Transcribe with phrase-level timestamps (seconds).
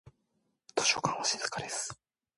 [0.75, 1.95] 図書館は静かです。